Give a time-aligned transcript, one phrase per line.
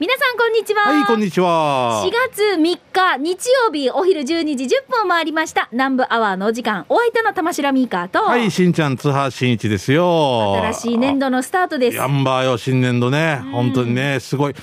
[0.00, 0.82] 皆さんこんにちは。
[0.82, 2.04] はい、こんにちは。
[2.06, 10.54] 4月3日日曜日お昼12時10分を回りました南部アワーのお時間お相手の玉城ミーカーと、はい、しんちゃん、津波しんいちですよ。
[10.58, 13.42] 新しい年度のスタートですやんばーよ、新年度ね。
[13.50, 14.54] 本当にね、すごい。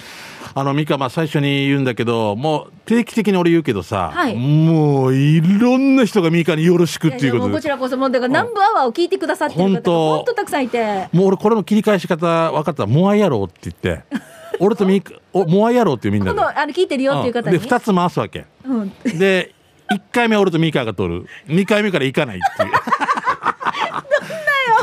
[0.53, 7.67] あの、ミカ、まあ最初に言うんだけど、もう定期的に俺言うけどさ、はいもういろんな人がミカによろしくっていうことでいやいやもうこち。
[7.67, 12.85] らこそもうだから南部アワーを聞いてくださってる方が本当たくさんいてもう俺これの切り返し方分かった。
[12.85, 14.05] モアイ野郎って言って、
[14.59, 16.39] 俺とミカ、おモアイ野郎っていうみんなで。
[16.39, 18.45] このあの聞いてるよっていう方に、うんで、二つ回すわけ。
[18.65, 19.53] うん、で、
[19.91, 21.25] 1回目俺とミカが取る。
[21.47, 22.71] 2回目から行かないっていう。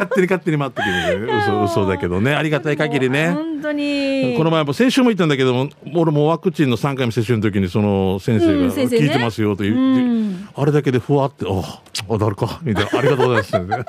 [0.05, 1.33] 勝手に勝手に待ってくるね。
[1.39, 2.35] 嘘、嘘だけどね。
[2.35, 3.31] ありがたい限りね。
[3.31, 10.23] 本当にこの前も先週も言ったんだけども、俺もワクチンの3回目接種の時にその先生が聞いてますよと言って、うん
[10.55, 13.85] あれだけでふわって、ああ、なるか、みたいな、ありがとうございます、ね。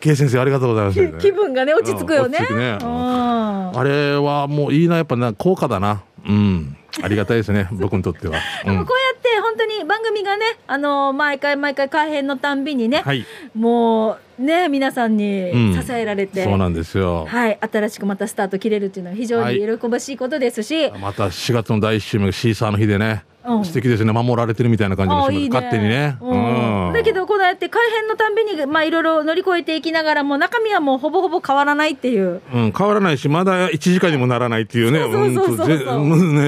[0.00, 6.02] K 先生ありがとうございます、気分がね落ち着くよねねうんあれはもういいな、やっぱな、高価だな。
[6.26, 6.76] うん。
[7.02, 8.38] ありがたいですね、 僕にとっては。
[8.66, 13.24] うんこうやって本当に番組がね、あの毎回毎回改編のたんびにね、はい。
[13.54, 15.82] もうね、皆さんにうん。
[15.82, 17.26] 支えられて、そうなんですよ。
[17.26, 23.64] はい、新しくまたスタート切れるっていうのは非常に喜ばしいことですし、また4月の第1週目がシーサーの日でね、うん。
[23.64, 24.12] 素敵ですね。
[24.12, 26.92] 守られてるみたいな感じもします勝手にね、うん。
[26.92, 32.42] だけどこうやって改編のたんびにまあいろいろ乗り越えていきながらも中身はもうほぼほぼ変わらないっていう。
[32.52, 35.00] うん、変わらないしまだ1時間にもならないっていうね。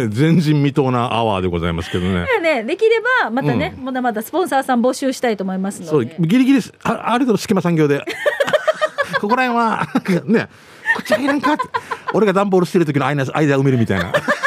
[0.08, 2.26] 前人未到なアワーでございますけどね。
[2.64, 6.72] できればまたね、まだまだスポンサーさん募集したいと思いますそうのでギリギリです。
[6.82, 8.02] あある程度隙間産業で。
[9.20, 9.86] ここら辺は
[10.26, 10.48] ね
[10.94, 11.62] こっち入らんかって。
[12.14, 14.12] 俺が段ボール捨てる時の間間埋めるみたいな。
[14.12, 14.37] 俺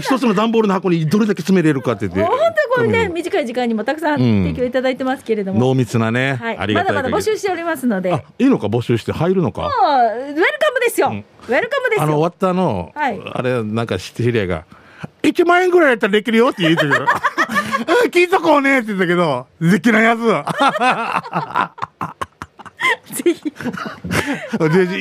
[0.00, 3.14] 一つの段ボールの箱にどれだけ詰めれるかって言ってもう本当にこれね、うん。
[3.14, 8.24] 短い時間にもたくさんうん提供いただいてますけれども、濃密なね、はい、ありがたいまだまだ募集ししておりますので。
[8.38, 9.66] いいのか募集して入るのか？
[9.66, 11.18] うウェルカムですよ、うん。
[11.18, 13.20] ウェルカムですあの終わよったの、はい。
[13.32, 14.64] あれなんか知って知り合いが
[15.22, 16.92] 1万円ぐらいやったらできるよって言ってる
[18.10, 20.20] 聞いとこうねって言ったけどできないやつ
[23.12, 23.52] ぜひ。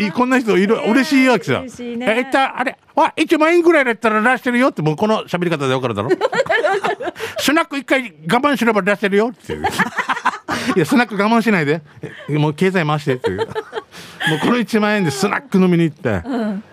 [0.05, 2.05] でこんな人いる嬉しいわけさ嬉ね。
[2.17, 6.09] えいったあれわ1万円ぐらいだったら出してるよってもうこの喋り方で分かるだろ？
[7.39, 9.65] スナック一回我慢すれば出せるよっていう。
[10.75, 11.81] いやスナック我慢しないで。
[12.29, 13.37] えもう経済回してっていう。
[13.39, 13.45] も
[14.35, 16.21] うこの1万円でスナック飲みに行って、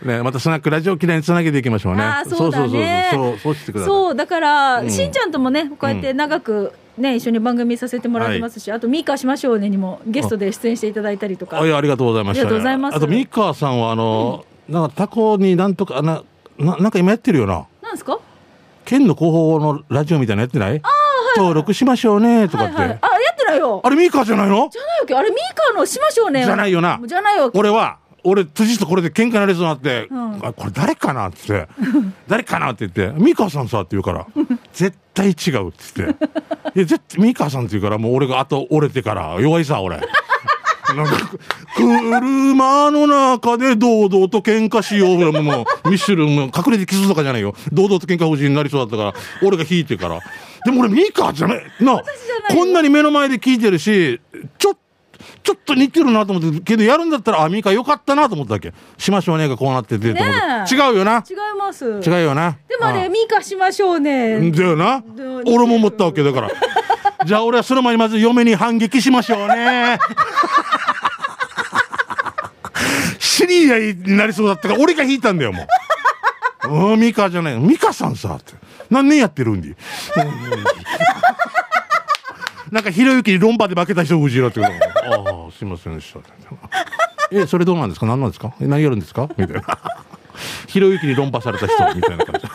[0.03, 2.03] ね、またスナックラジオきれいにつなげていきましょうね。
[2.29, 3.11] そうだね。
[3.13, 3.95] そうそうそうそうそうしてください。
[3.95, 4.91] そうだから、うん。
[4.91, 11.59] しんちゃんともねこうやって長くね、一緒に番組させてもらってますし、あとミカしましょうねにもゲストで出演していただいたりとか。
[11.59, 12.41] あありがとうございました。
[12.43, 12.97] ありがとうございます。
[12.97, 16.23] あと、三川さんは、あの、なんかタコになんとか、な、
[16.59, 17.67] ななんか今やってるよな。
[17.83, 18.19] なんですか？
[18.85, 20.83] 県の広報のラジオみたいなのやってない？
[21.37, 22.77] 登録しましょうね、とかって。
[22.77, 22.99] はいはい。
[23.03, 23.83] あやってないよ。
[23.85, 24.69] あれ、三川じゃないの？
[24.73, 25.15] じゃないわけ。
[25.15, 26.45] あれミカのしましょうね。
[26.45, 26.99] じゃないよな。
[27.05, 27.59] じゃないわけ。
[27.59, 31.69] 俺は、俺、辻とこれで喧嘩になりそうになって、んあこれ誰かなって言って、
[32.27, 34.27] 誰かなって言って、三川さんさって言うから、
[34.75, 36.27] 絶対違うって言って、
[36.75, 40.01] いや、絶対三川さんって言うから、もう俺が後折れてから、弱いさ、俺。
[40.95, 41.17] なんか、
[41.77, 45.43] 車の中で堂々と喧嘩しよう。
[45.43, 47.55] もう、ミッシュル、もう隠れてキスとかじゃないよ。
[47.73, 50.21] 堂々と喧嘩夫人になりそうだったから、俺が引いてから。
[50.65, 51.65] でも俺、ミカじゃない。
[51.81, 52.01] な、
[52.51, 54.21] こんなに目の前で聞いてるし、
[54.59, 54.79] ちょっと、
[55.43, 58.73] ちょっと似てるなと思って、けどやるんだったら、あ、ミカよかったなと思ったわけ。
[58.99, 61.25] しましょうねがこうなってて、と思ってねえ違うよな。
[61.29, 62.57] 違います違うよな。
[62.69, 65.03] でもねミカしましょうねだよな。
[65.47, 66.51] 俺も思ったわけだから。
[67.25, 69.99] じゃあ俺はその前にまず嫁に反撃しましょうね。
[73.19, 75.67] 知り合いになりそうだったから、俺が引いたんだよ、も
[76.69, 76.93] う。
[76.93, 77.59] うん、ミカじゃない。
[77.59, 78.55] ミカさんさ、って。
[78.91, 79.69] 何年やってるんで。
[79.69, 79.77] うん
[82.71, 86.21] なんか、ひろゆきに論破で負けた人藤井って言うからああ、すいませんでした。
[87.31, 88.07] え、それどうなんですか？
[88.07, 88.55] 何なんですか？
[88.61, 89.29] え何やるんですか？
[89.37, 89.63] みたいな。
[90.67, 92.47] ひろゆきに論破された人みたいな感じ。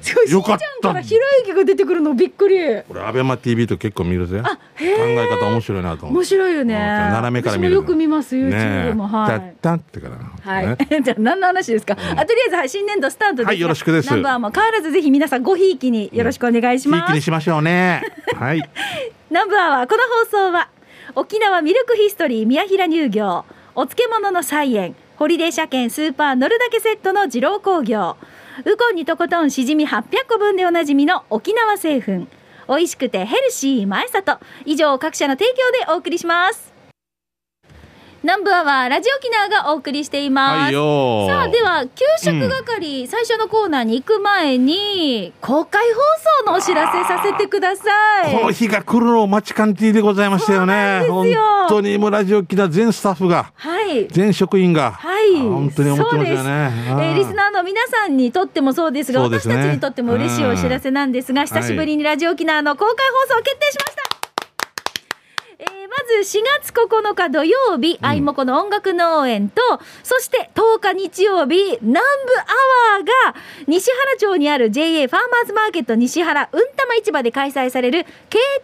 [0.00, 0.64] すごいよかった。
[0.64, 2.56] しんちゃんからひろゆきが出てくるのびっくり。
[2.88, 4.40] 俺アベマ TV と結構見るぜ。
[4.40, 4.48] 考
[4.78, 6.74] え方面白いなと思面白いよね。
[6.76, 9.28] 斜めから見るよく見ます YouTube も、はい。
[9.28, 10.16] タッタンってから
[10.52, 10.76] はい、ね。
[11.02, 14.10] じゃあ何の話ですか、あとりあえずはい新年度スタートですがはいよろしくです。
[14.10, 18.02] ナンバーも変わらずぜひ皆さんごひいきによろしくお願いしひいます、きにしましょうね。
[18.38, 18.70] はい。
[19.30, 20.68] ナンバーはこの放送は
[21.14, 23.44] 沖縄ミルクヒストリー宮平乳業
[23.74, 28.16] お漬物の菜園ホリデー車検スーパー乗るだけセットの二郎工業
[28.64, 32.26] ウコンにとことんしじみ800個分でおなじみの沖縄製粉。
[32.68, 36.77] 美味しくてヘルシー前里以上各社の提供でお送りします。
[38.24, 46.00] 南部アワーラジオ沖縄がお送りしています、はいよさあではは給食係、最初のコーナーに行く前に公開放
[46.44, 47.82] 送のお知らせさせてくださ
[48.28, 48.34] い。
[48.34, 51.06] この日が来るのを待ち感じでございましたよね。
[51.08, 51.28] 本
[51.68, 54.08] 当にもうラジオ機だ全スタッフが、はい。
[54.08, 56.50] 全職員が、はい、本当に思ってますよね。
[56.50, 59.26] えあーーリスナーの皆さんにとってもそうですがね。
[59.26, 61.46] 私たちにとっても嬉しいお知らせなんですが、ん。
[61.46, 62.94] 久しぶりにラジオ沖縄の公開
[63.28, 64.02] 放送決定しました、
[65.60, 69.62] えーまず4月9日土曜日、あいもこの音楽農園と、
[70.02, 72.00] そして10日日曜日、南部
[72.92, 78.14] アワーが西原町にある JA ファーマーズマーケット西原うんたま市場で開催される軽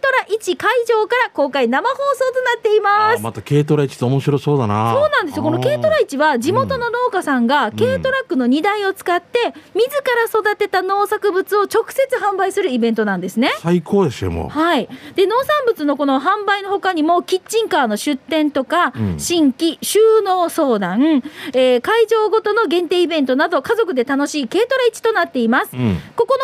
[0.01, 3.23] トラ市会場から公開生放送となっています。
[3.23, 4.93] また軽トラ市って面白そうだな。
[4.93, 5.43] そうなんですよ。
[5.43, 9.89] この軽トラ市は地元の農家さんが軽トラックの荷台を使って自
[10.31, 13.51] ら育てた農作物を直接販売するイベントなんですね。
[13.61, 14.49] 最高ですよ、もう。
[14.49, 14.87] はい。
[15.15, 21.23] で、農産物のこの販売の他にも、キッチンカーの出店とか、うん新規収納相談、
[21.53, 25.69] えー会場ごとの限定イベントなど、家族で楽しい軽トラ市となっています。
[25.73, 25.79] うん。
[25.79, 25.97] 9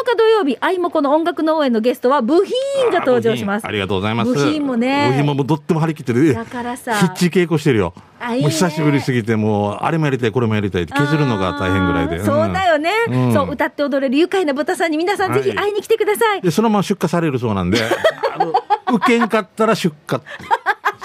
[0.06, 3.72] 日土曜日、あいもこの音楽農園のゲストは、部品が登場しますあ。
[3.72, 4.32] りがとうございます。
[4.32, 6.34] 部品もね部品ももうどっても張り切ってる。
[6.34, 7.94] だからさひっちり稽古してるよ。
[8.20, 12.18] あいいねもう久しぶりすぎて、もう、あれもやりたい、これもやりたいって削るのが大変ぐらいで。
[12.18, 17.80] あーそうだよね、うんそう歌って踊れる愉快な豚さんに皆さんぜひはい会いに来てください、で、そのまま出荷されるそうなんで、
[18.36, 18.54] あの、
[18.96, 20.20] 受けんかったら出荷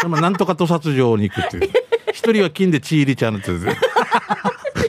[0.02, 1.70] ままなんとか屠殺場に行くっていう。
[2.12, 3.76] 一人は金で血入れちゃうって言って。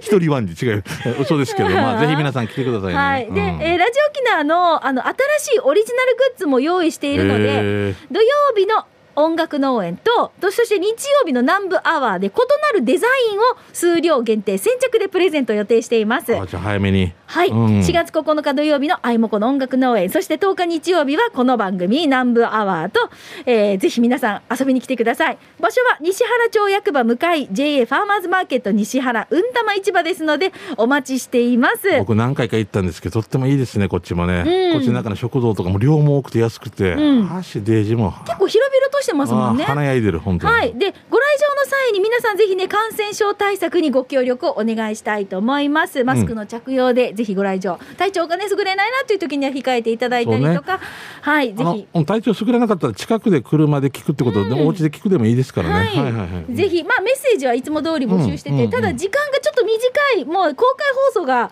[0.02, 0.84] 一人ワンで違う。
[1.20, 2.96] 嘘ですけど、まあ、ぜひ皆さん来てくださいね。
[2.96, 5.16] はいで、うんえーラジオ沖縄のあの新
[5.54, 8.86] しいオリジナルグッズも用意しているので、土曜日の
[9.20, 12.36] 音楽農園ととそして日曜日の南部アワーで異な
[12.74, 13.42] るデザインを
[13.74, 16.38] 数量限定先着でプレゼント予定しています。
[16.38, 17.14] あじゃあ早めに。
[17.26, 23.10] はい、うん4月9日土曜日のあいもこの音楽農園そして10日日曜日はこの番組南部アワーと、
[23.46, 34.44] えーぜひ皆さん遊びに来てください場所は西原町役場向かい JA ファーマーズマーケット西原うんたま市場ですのでお待ちしています僕何回か行ったんですけど、とってもいいですね、こっちもね。
[34.46, 38.14] うんこっちの中の食堂とかも量も多くて安くて、うん箸デージも。
[38.26, 39.64] 結構広々としてますもんね。
[39.64, 40.54] 華やいでる、本当に。
[40.54, 46.04] はい、でご来場の際に皆さんぜひね感染症対策にご協力をお願いしたいと思います。
[46.04, 50.80] マスクの着用でぜひご来場、体調がね優れないなという時には控えていただいたりとか、
[51.22, 55.74] はいぜひうん体調優れなかったら近くで車で聞くってことで、お家で聞くでもいいですからね。
[55.74, 56.56] はいはいはいはい。
[56.56, 59.74] ぜひ、まあ、メッセージはいつも通り募集してて、うんうんただ時間がちょっと短
[60.20, 61.52] い、もう公開放送が、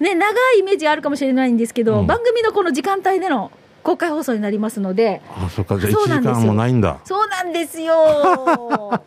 [0.00, 3.50] ね、長いイメージあるかもしれないんですけど、うん番組のこの時間帯での
[3.84, 7.00] 公開放送になりますので、あ、そっか、じゃあ1時そうなんですよ間もないんだ。
[7.04, 7.94] そうなんですよ。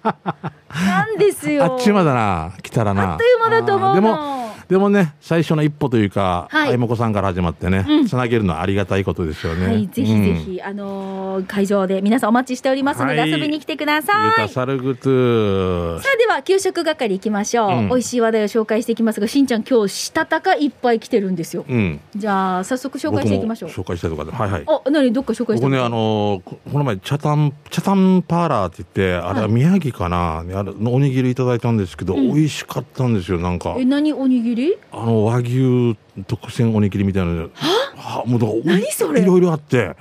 [0.69, 1.63] なんですよ。
[1.63, 3.13] あっちまだな、来たらな。
[3.13, 9.65] あっという間だと思うでも、でもね、最初の一歩というか、はいあいもこさんから始まってね、うんつなげるのはありがたいことですよね。
[9.67, 14.03] はい、ぜひぜひ、あのー会場で皆さんお待ちしておりますので、はい遊びに来てくだうん。
[14.03, 14.25] さい。
[14.41, 16.01] ゆたさるぐつ。
[16.03, 21.99] さあでは給食係行きましょう、うん美味しい話題を紹介していきますがしんちゃん今日したたかいっぱい来てるんですようん。
[22.15, 24.31] じゃあ早速紹介していきましょう紹介したいとかで。
[24.31, 24.63] はいはい。
[24.67, 25.13] あ何？
[25.13, 33.75] どっか紹介して僕ね、あのーここの前、チャタン、チャタンパーラーって言って、あれは宮城かな、あれのおにぎりいただいたんですけど、うん美味しかったんですよ、なんか。
[33.77, 34.56] え何おにぎり？
[34.91, 35.95] あの、和牛
[36.27, 37.31] 特選おにぎりみたいな。
[37.31, 37.53] ので。
[37.95, 39.21] はもうだから何それ？
[39.21, 39.95] いろいろあって、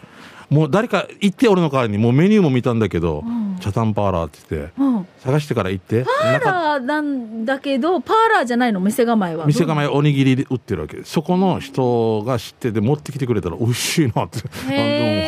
[0.51, 3.59] もう誰か行って、俺の代わりに、もうメニューも見たんだけど、うん。
[3.59, 5.07] チャタンパーラーって言って、うん。
[5.21, 9.47] 探してから行って、パーラーなんだけどパーラーじゃないの店構えは。
[9.47, 11.03] 店構えおにぎりで売ってるわけ。
[11.05, 14.39] そこの人が知ってて持ってきてくれたら美味しいなって。
[14.39, 14.77] あで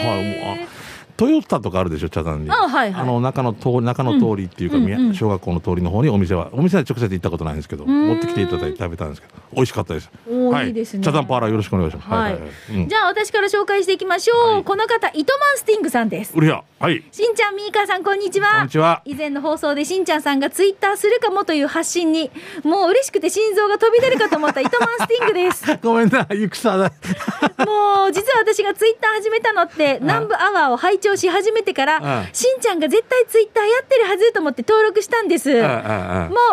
[0.04, 0.68] もはいもうあ
[1.18, 2.48] トヨタとかあるでしょ茶山に。
[2.48, 3.02] あはいはい。
[3.02, 10.10] あの中の通り中の通りっていうか、うん小学校の通りの方にお店はお店は直接行ったことないんですけど持ってきていただいて食べたんですけど美味しかったです。
[10.28, 11.02] おーはいいですね。
[11.02, 12.08] 茶山パーラーよろしくお願いします。
[12.08, 12.38] はい。
[12.70, 12.88] うん。
[12.88, 14.64] じゃあ私から紹介していきましょう、はい。
[14.64, 16.32] この方糸満スティングさんです。
[16.36, 17.02] うりゃはい。
[17.10, 18.52] しんちゃんみーかーさんこんにちは。
[18.52, 19.02] こんにちは。
[19.04, 22.30] 以前の放送でしんちゃんさんがツイッターするかもという発信に
[22.62, 25.64] もう嬉しくて心臓が飛び出るかと思った糸満スティングです。
[25.82, 26.92] ごめんなゆくさだ。
[27.66, 32.28] もう実は私がツイッター始めたのって南部アワーを拝聴し始めてからうん。
[32.32, 35.52] しんちゃんが絶対ツイッターやってるはずと思って登録したんです。
[35.52, 35.62] もう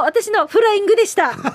[0.03, 1.33] 私のフライングでした。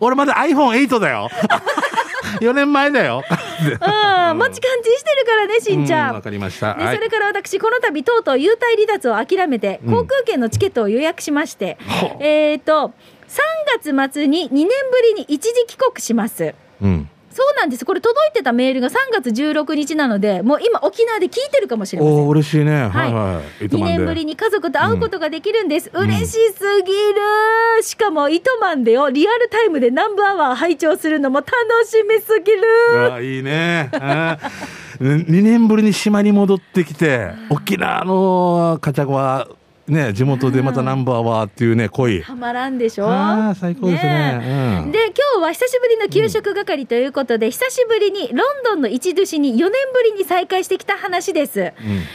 [0.00, 1.28] 俺まだ iPhone8 だよ。
[2.40, 3.22] 4年前だよ。
[3.26, 4.38] うん。
[4.38, 6.74] 持ち感じしてるからねしんちゃうんわかりました。
[6.74, 6.96] ではい。
[6.96, 9.94] それから私この度とうとう優待離脱を諦めてうん。
[9.94, 12.24] 航空券のチケットを予約しまして、ほう。
[12.24, 12.92] えっ、と
[13.82, 14.70] 3月末に2年ぶ
[15.08, 16.54] りに一時帰国します。
[16.82, 17.84] うんそうなんです。
[17.84, 22.28] これ届いてたメールが3月16日なのでもう今沖縄で聞いてるかもしれません。
[22.28, 22.88] 嬉しいね。
[22.88, 23.12] はい。
[23.12, 23.98] はい糸2満で。
[23.98, 26.04] 年ぶりに家族と会うことができるんです、うん。
[26.04, 27.82] 嬉しすぎる。
[27.82, 31.50] しかも糸満でをリアルタイムで南部アワー拝聴するのも楽
[31.86, 33.12] しみすぎる。
[33.12, 33.90] あいいね。
[33.92, 34.38] あ
[35.00, 39.48] 2 年ぶりに島に戻ってきて、沖縄のカチャゴは
[39.88, 42.22] ね地元でまたナンバーワーっていうね恋。
[42.22, 43.08] たまらんでしょ？
[43.08, 44.82] ああ最高ですね。
[44.84, 44.92] うん。
[44.92, 51.72] で今日は久しぶりの給食係ということで、久しぶりにロンドンの一寿司に4年ぶりに再会してきた話です、うん。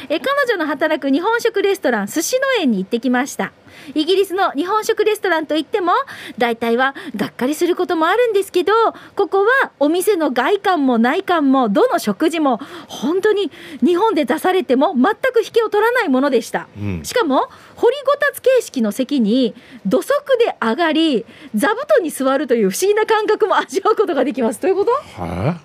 [0.10, 3.52] え彼女の働く日本食レストラン寿司の園に行ってきました
[3.96, 5.92] イギリスの日本食レストランといっても
[6.38, 8.74] 大体はがっかりすることもあるんですけど
[9.16, 13.52] ここはお店の外観も内観もどの食事も本当に
[13.84, 17.04] 日本で出されても全く引けを取らないものでした、うん。
[17.04, 21.26] しかも掘りごたつ形式の席に土足で上がり
[21.56, 24.62] 座布団に座るという不思議な感覚も味わうことができます。
[24.62, 24.92] どういうこと？
[25.22, 25.60] は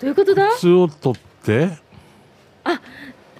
[0.00, 0.48] どういうことだ？
[0.48, 1.70] い巣を取って？
[2.64, 2.80] あ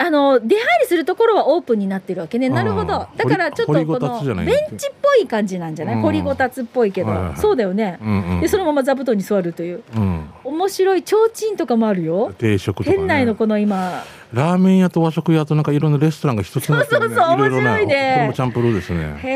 [0.08, 3.06] の出入りするところはオープンになってるわけね、なるほど。
[3.16, 6.00] だからちょっとこのベンチっぽい感じなんじゃない、うん。
[6.00, 7.36] 掘りごたつっぽいけど、はいはい。
[7.36, 10.24] そうだよね、うんうんでそのまま座布団に座るという、うん。
[10.44, 12.96] 面白い提灯とかもあるよ、定食とかね。
[12.96, 14.02] 店内のこの今、
[14.32, 17.06] ラーメン屋と和食屋となんかいろんなレストランが一つになってるね。
[17.08, 18.12] そうそうそう面白いね。
[18.14, 19.20] これもチャンプルーですね。
[19.22, 19.28] へ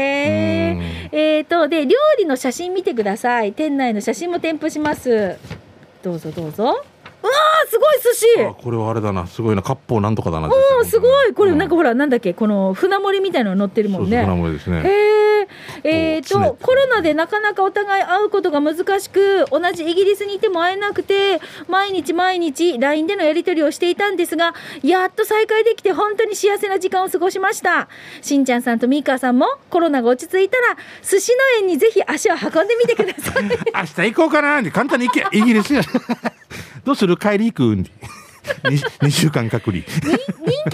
[1.12, 5.36] え、えーと、で、料理の写真見てください、店内の写真も添付します。
[6.02, 6.84] どうぞどうぞ。
[7.24, 8.44] うわー、すごい寿司。
[8.44, 11.32] あこれはあれだなすごいな割烹なんとかだなおーすごい。
[11.32, 14.24] これなんかうほらなんだっけこの船盛りみたいなの乗ってるもんね。
[14.24, 14.82] 船盛りですね。
[14.84, 15.48] へえ
[15.84, 27.88] えーとコロナでなかなかお互い会うことが難しく同じイギリスにいても会えなくて毎日毎日 LINE でのやり取りをしていたんですがやっと再会できて本当に幸せな時間を過ごしました。
[28.22, 33.44] しんちゃんさんとみーかーさんもコロナが落ち着いたら寿司の園にぜひ足を運んでみてください。
[33.44, 35.82] 明日行こうかな簡単に行けイギリスや
[36.84, 37.16] どうする？
[37.16, 37.82] 帰り行くん？
[37.84, 37.90] で
[39.00, 39.82] 2, 週間隔離。
[39.82, 40.12] 人気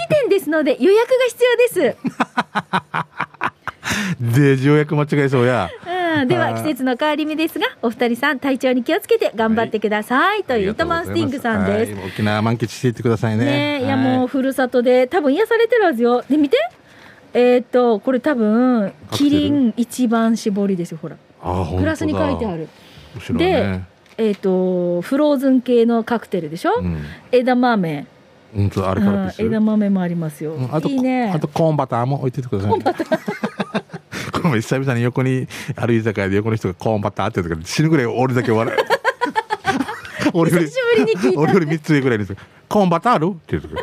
[0.09, 1.97] 店ですので予約が必要です。
[4.21, 5.71] で条約間違えそうや。
[6.21, 11.93] うん、でははい季節の変わり目ですがお二人さん体調に気をつけて頑張ってください、という糸満スティングさんです。
[11.95, 13.45] はい沖縄満喫していってくださいね。
[13.45, 14.05] ねいやはい。
[14.19, 16.25] もうふるさとで多分癒されてるはずよ。
[16.29, 16.57] で見て。
[17.33, 21.17] えーっとこれ多分キリン一番搾りですよほら。
[21.79, 22.69] グラスに書いてある。
[23.14, 23.40] 後ろ
[24.21, 27.03] ねえーっとフローズン系のカクテルでしょ、うん。
[27.33, 28.07] 枝豆、
[28.55, 31.31] うんとあれうんからです、枝豆もありますよ、うんあといいね。
[31.31, 32.85] あとコーンバターも置いててください、ね、
[34.33, 38.79] この前久々に横にある居酒屋で横の人がコーンバターって言ってたから死ぬぐらい俺だけ笑う。
[40.33, 41.41] 俺より久しぶりに聞いた。
[41.41, 42.37] 俺より3つ上ぐらいです
[42.69, 43.27] コーンバターある？
[43.29, 43.83] って言ってくる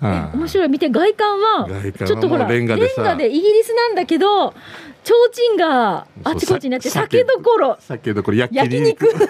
[0.00, 0.68] ああ面白い。
[0.68, 1.68] 見て外観は
[2.06, 3.14] ちょっとほらもうレンガでさ。
[3.14, 4.54] イギリスなんだけど
[5.04, 5.12] 提
[5.56, 7.76] 灯があちこちになって酒どころ。
[7.80, 9.06] 酒どころ焼焼肉。
[9.06, 9.28] 肉。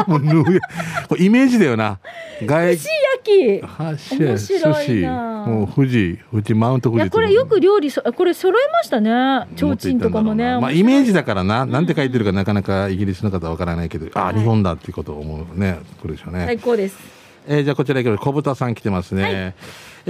[0.06, 0.44] もうぬう
[1.08, 1.98] これイメージだよな。
[2.44, 2.88] 外 串
[3.24, 3.62] 焼き。
[3.78, 4.46] 面白い寿
[4.84, 9.46] 司なもう富士富士マウントい富士やこれよく料理そこれ揃えましたね。
[9.56, 10.58] 提灯とかもね。
[10.58, 14.34] まあイメージだからな、なんて書いてるかなかなかイギリスの方はわからないけど、あ、はい。
[14.36, 16.44] 日本だっていうことを思うね、来るでしょうね。
[16.46, 16.96] 最高です。
[17.48, 19.54] えーじゃあこちら小豚さん来てますね。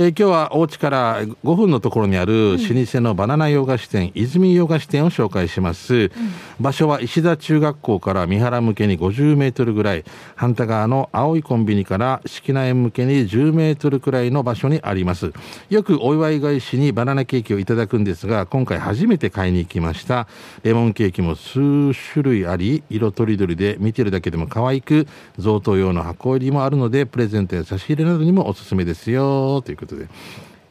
[0.00, 6.10] えー今日はお家から5分のところにある老舗のバナナ洋菓子店、泉洋菓子店を紹介します、
[6.58, 10.04] 場所は石田中学校から三原向けに50メートルぐらい。
[10.36, 15.34] 反対側の青いコンビニから敷名園向けに10メートルくらいの場所にあります。
[15.68, 20.28] よくお祝い返しにバナナケーキをいただくんですが今回初めて買いに行きました。
[20.62, 21.60] レモンケーキも数
[21.92, 29.60] 種類あり色とりどりで見てるだけでも可愛く贈答用の箱入りもあるのでプレゼントや差し入れなどにもおすすめですよ。
[29.60, 30.08] ということで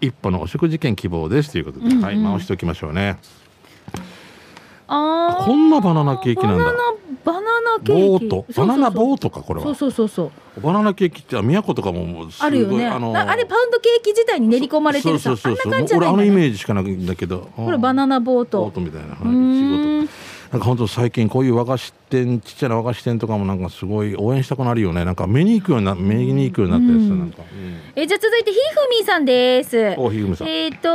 [0.02, 3.18] 一歩のお食事券希望ですということで、はい回しておきましょうね。
[4.88, 5.46] あー。
[5.46, 6.64] こんなバナナケーキなんだ。
[6.64, 6.80] バナナ
[7.24, 8.08] バナナケーキ。
[8.10, 8.46] ボート。
[8.52, 8.68] そうそうそう。
[8.68, 9.66] バナナボートかこれは。
[9.66, 10.62] そうそうそうそう。
[10.62, 12.88] バナナケーキって宮古とかももうすごいあるよね。
[12.88, 15.30] あのあれパウンドケーキ自体に練り込まれてるさ。
[15.30, 16.18] そうそうそうあんな感じじゃ俺あの。
[16.18, 20.08] ないんだねイメージしかないんだけどこれバナナボーボートトみたいな、はい、うーん。
[20.08, 20.20] 仕事
[20.52, 25.06] なんか本当最近こういう和菓子店ちっちゃな和菓子店とかもなんかすごい応援したくなるよね。
[25.06, 27.44] なんか目に行くような目に行くようになったやつうんなんか、
[27.96, 29.78] えじゃあ続いてひふみさんです。
[29.78, 30.90] うん、おひぐみさん、えっ、と、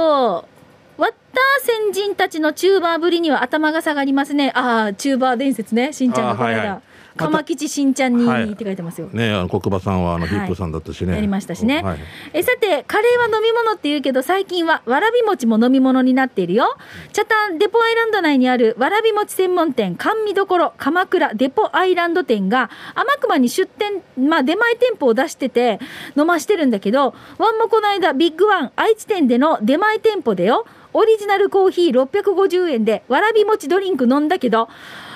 [0.97, 4.51] ワッター先人たちのチューバーぶりには頭が下がりますね。
[4.57, 5.93] ああ、チューバー伝説ね。
[5.93, 6.35] しんちゃんが。
[6.37, 6.83] この間。
[7.17, 9.09] 鎌吉しんちゃんに、はいって書いてますよ。
[9.13, 10.29] ねあの国馬さんはあのはい。
[10.29, 11.83] ヒップさんだったしね、やりましたしね。
[11.83, 11.99] はい、
[12.33, 16.77] えさて、カレーは飲み物って言うけど、最近はわらび餅も飲み物になっているよ。
[17.13, 25.79] チャタンデポアイランド内にあるわらび餅専門店、甘味どころ鎌倉デポアイランド店が、天熊に出店、まあ出前店舗を出してて、
[26.17, 34.69] 飲ましてるんだけど、ワンもこの間、ビッグワン愛知店での出前店舗でよ、オリジナルコーヒー650円でわらび餅ドリンク飲んだけど、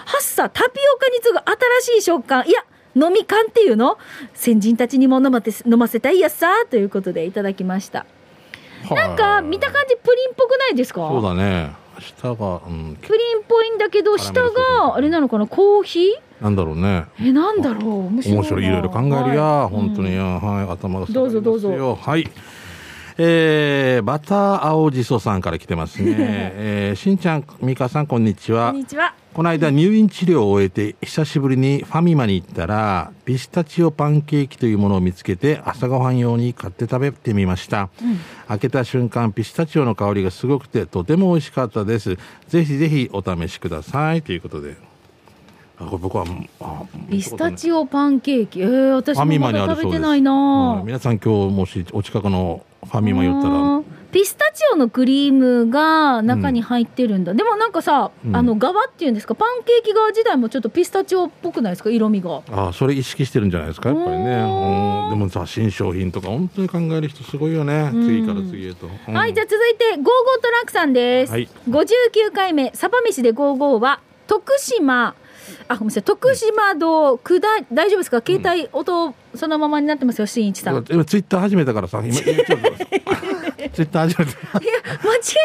[0.08, 2.46] はっさ、タピオカに次ぐ新しい食感。
[2.46, 2.64] いや、
[2.96, 3.98] 飲み感っていうの？
[4.32, 6.64] 先人たちにも飲まて飲ませたいやっさ。
[6.70, 8.06] ということでいただきました。
[8.90, 11.06] なんか見た感じプリンっぽくないですか？
[11.10, 11.72] そうだね。
[12.00, 15.46] 下が、うん、プリンっぽいんだけど下があれなのかな？
[15.46, 16.42] コーヒー？
[16.42, 17.04] なんだろうね。
[17.20, 18.06] えなんだろう？
[18.06, 18.64] 面白い白い。
[18.64, 19.70] いろいろ考えるや、はい。
[19.70, 20.14] 本当に。
[20.14, 21.94] や、はい、頭がどうぞどうぞ。
[22.00, 22.26] はい。
[23.18, 26.14] えー、バター青じそさんから来てますね。
[26.16, 28.68] えー、しんちゃん、みかさん、こんにちは。
[28.68, 29.12] こんにちは。
[29.38, 37.88] この間入院治療を終えて久しぶりにファミマに行ったらピスタチオパンケーキというものを見つけて朝ごはん用に買って食べてみました、
[38.48, 42.18] 開けた瞬間ピスタチオの香りがすごくてとても美味しかったです。
[42.48, 44.22] ぜひぜひお試しください。
[44.22, 44.76] ということで。
[45.78, 46.24] あこれ僕は
[46.58, 48.62] あピスタチオパンケーキ。
[48.62, 58.34] えー、私ファミマもまだ食べてないなはい皆さん今日もしお近くのファミマ寄ったらうんピスタチオのクリームが中に入ってるんだ、でもなんかさ、うん。
[58.34, 59.34] あの側っていうんですか？
[59.34, 61.90] パンケーキ側自体もちょっとピスタチオっぽくないですか？
[61.90, 62.42] 色味が。
[62.50, 63.90] あそれ意識してるんじゃないですか？
[63.90, 64.24] やっぱりね。
[64.24, 65.10] うんうん。
[65.10, 67.90] でもさ新商品とか本当に考える人すごいよね。
[67.92, 68.04] うん。
[68.04, 69.14] 次から次へと、うん。
[69.14, 71.48] はいじゃあ続いてゴーゴートラックさんです、はい。
[71.68, 75.14] 59回目サバ飯でゴーゴーは徳島
[75.68, 76.02] あごめんなさい。
[76.02, 78.22] 徳島道下り大丈夫ですか？
[78.26, 80.74] 携帯音そのままになってますよ新一さん。
[80.74, 84.32] いや今ツイッター始めたからさ今 ツイッター始めた。
[84.58, 84.68] 間違い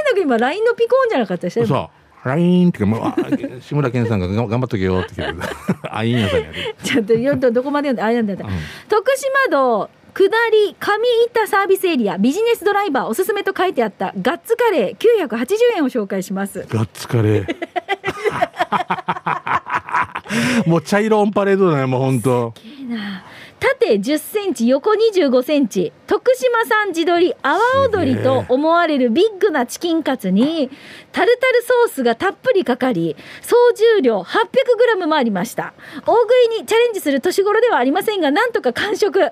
[0.05, 1.89] なく今 LINE のピコーンじゃなかったでしたそ
[2.25, 3.15] う LINE ってかもうあ
[3.61, 5.41] 志村けんさんがが頑張っとけよって言って
[5.91, 6.75] あいいんやさんやで。
[6.83, 8.53] ちょっとよどどこまで読んであ読んでた、うん。
[8.87, 10.93] 徳島道下り上
[11.27, 16.65] 板サービスエリアビジネスドライバーおすすめと書いてあったガッツカレー980円を紹介します。
[16.69, 17.45] ガッツカレー
[20.65, 22.53] もう茶色オンパレードだねもう本当。
[22.57, 23.23] すげえな。
[23.63, 25.93] 縦10センチ横25センチ。
[26.05, 30.69] 徳島産地鶏阿波踊りと思われるビッグなチキンカツに
[31.13, 33.55] タルタルソースがたっぷりかかり総
[33.97, 35.73] 重量 800g もありました。
[36.05, 39.17] 大食いにチャレンジする年頃ではありませんがなんとか完食。
[39.21, 39.31] 本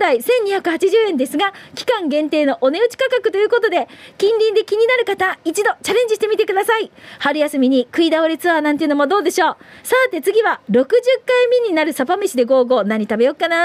[0.00, 3.86] 来1280円ですが期間限定のお値打ち価格ということで
[4.18, 6.90] 近隣で気になる方一度チャレンジしてみてください。
[7.20, 9.56] 春休みに食い倒れツアーなんていうのもどうでしょう。
[9.84, 10.84] さて次は60
[11.24, 12.84] 回目になるサバ飯でゴーゴー。
[12.84, 13.59] 何食べようかな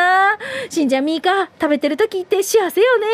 [0.70, 3.06] しんちゃんみーか食べてる時って幸せよね。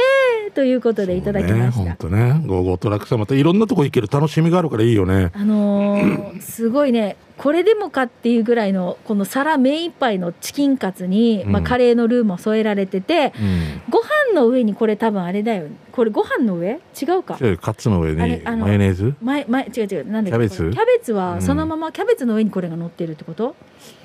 [0.53, 2.41] ということでいただきました、本当ね。
[2.45, 5.31] ゴーゴートラックさんまたいろんなとこ行ける楽しみがあるからいいよね。
[5.33, 7.17] あのーすごいね。
[7.38, 13.81] これでもかっていうぐらいのこの皿目いっぱいのチキンカツに、まあ、うんカレーのルーも添えられてて、うん。
[13.89, 14.00] ご
[14.31, 15.67] 飯の上にこれ多分あれだよ。
[15.91, 16.79] これご飯の上？
[17.01, 17.38] 違うか。
[17.38, 18.25] でカツの上にマ
[18.71, 19.15] ヨネーズ？
[19.21, 20.11] 前前違う違う。
[20.11, 20.57] なんだキャベツ？
[20.57, 21.17] キャベツうん。
[21.17, 23.55] はそのままキャベツの上にこれが乗ってるってこと、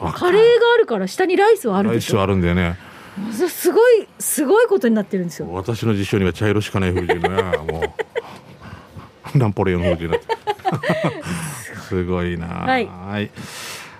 [0.00, 2.16] あカレーがあるから下にライスはあるでしょ？
[2.16, 2.76] ライスあるんだよね。
[3.48, 5.48] すごいすごいことになってるんですよ。
[5.50, 7.28] 私の辞書には茶色しかない風景ね。
[7.72, 7.94] も
[9.34, 9.38] う。
[9.38, 10.18] ナンポレオン風景にな
[11.88, 12.46] すごいな。
[12.46, 12.86] はい。
[12.86, 13.30] はい。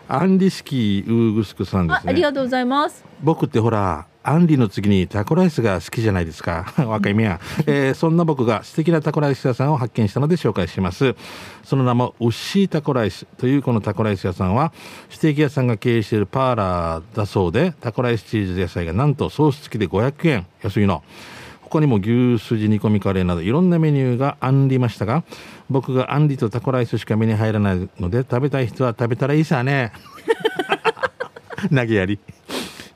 [0.08, 2.12] アンリ式ウーグスクさんであすね。
[2.12, 3.04] ありがとうございます。
[3.22, 6.72] 僕ってほらアンリの次にタコライスが好きじゃないですか。
[6.86, 11.14] 若いみや、えーそんな僕が素敵なタコライス屋さんを発見したので紹介します。
[11.62, 14.72] その名もウッシータコライスというこのタコライス屋さんは
[15.10, 20.46] ステーキ屋さんが経営しているパーラーだそうでタコライスチーズ野菜がなんとソース付きで500円。
[20.62, 21.02] 安いの。
[21.62, 25.24] 他にも牛すじ煮込みカレーなどいろんなメニューがあんりましたが
[25.68, 29.92] 僕があんりとタコライスしか目に入らないので食べたい人は食べたらいいさね。
[31.74, 32.18] 投げやり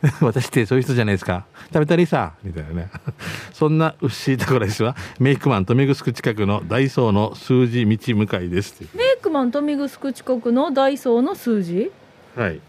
[0.22, 1.44] 私ってそういう人じゃないですか。
[1.66, 2.90] 食べたらいいさみたいなね。
[3.52, 11.90] そんなウッシータコライスはメイクマン富城近くのダイソーの数字道向かいですメイクマン富城近くのダイソーの数字？
[12.34, 12.60] はい。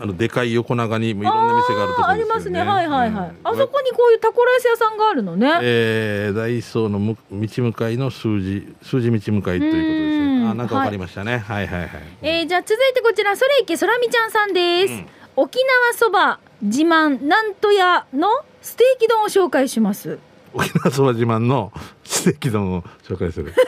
[0.00, 2.24] あのでかい横長にもいろんな店があるところですよね。
[2.24, 2.60] ありますね。
[2.60, 10.42] はいはいはい、うんあそこにこういうタコライス屋さんがあるのね、えー、ダイソーのむ道向かいの数字数字道向かいということですうん。
[10.44, 11.90] ねあなんかわかりましたね、はい、はいはい
[12.22, 18.28] えーじゃあ続いてこちらそれいけそらみちゃんさんです、うん沖縄そば自慢なんと屋の
[18.60, 20.18] ステーキ丼を紹介します。
[20.52, 21.72] 沖縄そば自慢の
[22.04, 23.54] ステーキ丼を紹介する。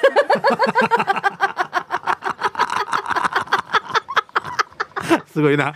[5.32, 5.72] すごいな。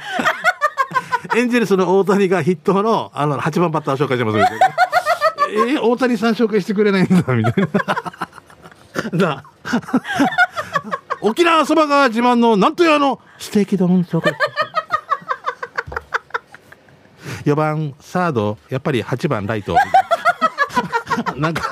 [1.34, 4.66] エンジェルスの大谷が筆頭のあの8番バッターを紹介しますみたいな。
[5.48, 7.54] えー大谷さん紹介してくれないんだみたい
[9.12, 9.44] な。
[11.20, 14.34] 沖縄そばが自慢のなんというあのステーキ丼紹介
[17.46, 19.74] 4番サードやっぱり8番ライト。
[19.74, 21.62] な なんか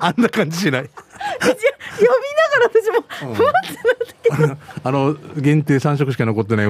[0.00, 0.88] あんな感じしない。
[0.88, 6.66] 読みながら私も、ふわってなってあの限定3食しか残ってない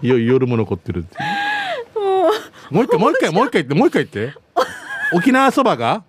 [0.00, 1.16] 夜も残ってるって
[2.00, 4.38] もうもう一回もう一回もう一回言ってもう一回言って。
[5.12, 6.02] 沖縄そばが？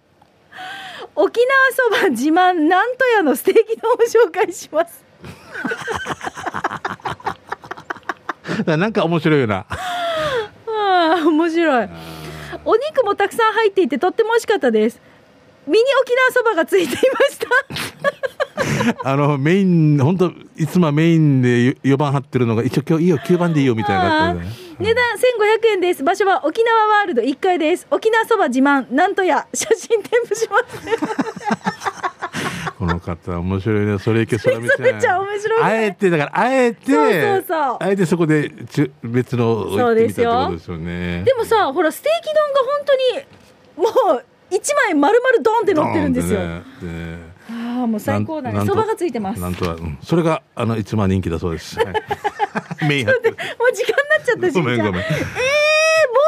[1.16, 1.42] 沖
[1.92, 3.96] 縄そば自慢なんと屋のステーキ丼を
[4.30, 5.04] 紹介します。
[8.78, 9.66] なんか面白いよな
[11.02, 11.90] ああ面白い。
[12.66, 15.02] お肉もたくさん入っていてとっても美味しかったです。
[15.68, 19.02] ミニ沖縄そばがついていました。
[19.10, 24.42] あのメイン本当いつもはメインで4番張ってるのが一応今日いいよ9番でいいよみたいなね。
[24.80, 26.04] 値段1500円です。
[26.04, 27.88] 場所は沖縄ワールド1階です。
[27.92, 30.94] 沖縄そば自慢なんとや写真添付しますね
[32.78, 34.00] この方面白いね。
[34.00, 35.64] それいけそれみちゃ面白い？
[35.64, 41.24] ねあえてだからあえてあえてそこでち別のをそうですよことですよね。
[41.24, 42.82] でもさほらステーキ丼が本
[43.76, 46.64] 当にもう1枚丸々ドンって乗ってるんですよ、ね。
[46.82, 48.66] ねああもう最高だね。
[48.66, 49.40] そばがついてます。
[49.40, 51.88] もうんなとは、うん、それがあの一番人気だそうです、 はい、
[52.88, 55.02] メイン時間になっちゃったしごめんごめん。
[55.02, 55.16] えー、も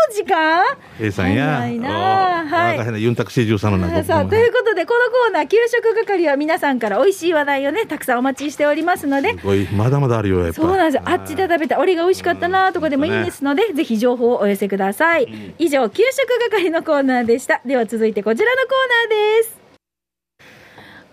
[0.09, 0.63] う時間
[0.99, 1.57] ？A さんや。
[1.57, 2.77] 早いなおはい。
[2.77, 9.31] 若いなユンタクシー13のなんかさあということでこのコーナー給食係は皆さんから美味しい話題をねたくさんお待ちしておりますので。
[9.31, 9.67] すごい。
[9.67, 10.53] まだまだあるよやっぱ。
[10.53, 11.03] そうなんですよ。
[11.05, 15.27] あっちで食べた俺が美味しかったなとかでもいいですので、ぜひ情報をお寄せください、
[15.59, 17.61] 以上給食係のコーナーでした。
[17.65, 18.69] では続いてこちらのコー
[19.09, 19.62] ナーです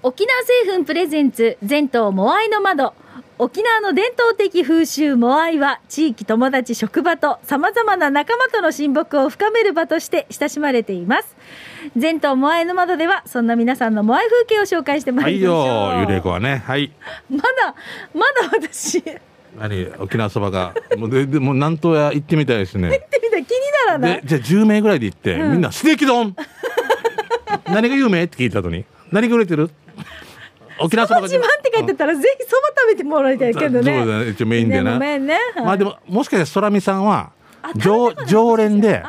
[0.03, 2.95] 沖縄製粉プレゼンツ全島モアイの窓。
[3.37, 11.37] 沖縄の伝統的風習モアイは地域友達職場とさまざまな仲間との親睦を深める場として親しまれています。
[11.99, 16.63] 全島モアイの窓ではそんな皆さんのモアイ風景を紹介してまはいいりましょう、よゆれこはね。
[16.65, 16.91] はい。
[17.29, 17.75] まだ
[18.15, 19.05] まだ私。
[19.59, 19.87] 何？
[19.99, 20.73] 沖縄そばが。
[20.97, 22.89] もうででもう南東屋行ってみたいですね。
[22.89, 24.23] みた気にならない？
[24.23, 25.53] でじゃあ10名ぐらいで行って、うん。
[25.53, 26.35] みんなステーキ丼
[27.67, 28.25] 何が有名？
[28.25, 28.87] って聞いた後に。
[29.13, 29.71] 何が売れてる？
[30.81, 33.99] 沖縄そばが自慢って書いてたら、ぜひそば食べてもらいたいけどね。
[33.99, 35.39] そうだね一応メインでねなごめんね。
[35.55, 39.03] はいまあでももしかしたら空見さんはあ常常連で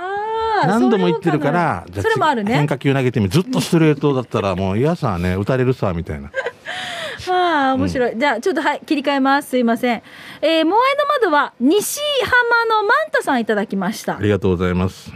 [0.65, 2.67] 何度も言ってるからそれもあるね変。
[2.67, 6.31] 化球投げてみずっとストレートだったらもう嫌さね打たれるさみたいな
[7.29, 8.17] ああ、面白い。
[8.17, 9.49] じゃあ、ちょっとはい、切り替えます。
[9.49, 10.01] すいません。
[10.41, 14.21] えー、モアイの窓は、西浜のマンタさんいただきましたあ。
[14.21, 15.11] りがとうございます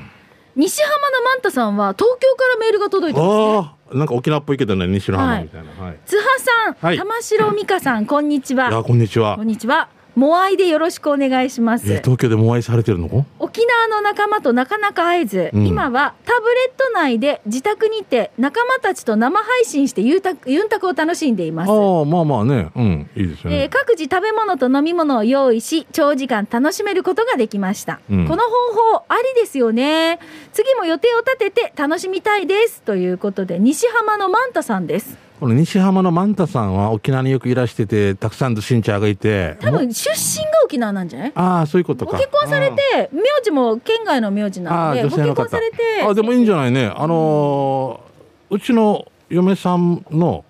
[0.56, 3.75] 西浜のマンタさんは、東京からメールが届いてますね。
[3.94, 5.84] なんか沖縄っぽいけどね西の浜みたいな。
[5.84, 6.98] はい、津波さん、はい。
[6.98, 8.84] 玉城美香さん、こんにちい、やは。
[8.84, 9.36] こんにちは。
[9.36, 9.90] こんにちは。
[10.16, 11.92] モアイでよろしくお願いします。
[11.92, 13.26] え東京でもお会いされてるの？
[13.40, 15.68] 沖縄の仲間となかなか会えず、うん。
[15.68, 21.72] 今はタブレット内で自宅にて仲間たちと生配信してユンタクユンタクを楽しんでいます。
[21.72, 22.72] ああまあまあね。
[22.76, 28.28] うんいいですよね、えー各自食べ物と飲み物を用意し長時間楽しめることができました、うん。
[28.28, 28.50] この方
[28.98, 30.20] 法ありですよね。
[30.54, 32.82] 次も予定を立てて楽しみたいです。
[32.82, 39.58] ということで西浜のマンタさんですこの西浜のマンタさんは沖縄によくいらしててたくさんの新茶がいて。
[39.62, 41.32] も多分出身が沖縄なんじゃない？
[41.36, 42.14] ああそういうことか。
[42.14, 46.88] ご結婚されて名字も県外の名字なああのでご結婚されてあでもいいんじゃないね。
[46.88, 50.46] あのーうちの嫁さんの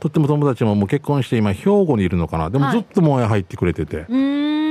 [0.00, 2.50] とっても友達ももう結婚して今兵庫にいるのかな。
[2.50, 2.76] でもはい。
[2.76, 4.16] ずっともや入ってくれてて、うー
[4.64, 4.65] ん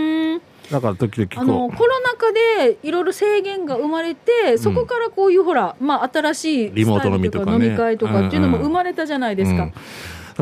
[0.71, 9.71] だから時々あのこコロナ禍でいろいろ制限が生まれて、そこからこういうほら、まあ、新しいリモート飲みとか飲み会とかっていうのも生まれたじゃないですか。